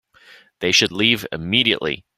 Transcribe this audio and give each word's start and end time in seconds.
They 0.61 0.71
should 0.71 0.91
leave 0.91 1.27
immediately. 1.31 2.03